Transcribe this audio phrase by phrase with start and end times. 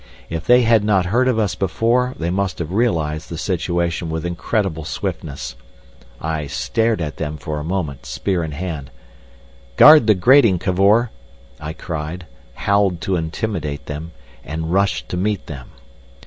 [0.31, 4.25] If they had not heard of us before, they must have realised the situation with
[4.25, 5.55] incredible swiftness.
[6.19, 8.89] I stared at them for a moment, spear in hand.
[9.75, 11.11] "Guard that grating, Cavor,"
[11.59, 12.25] I cried,
[12.55, 14.11] howled to intimidate them,
[14.43, 15.67] and rushed to meet them.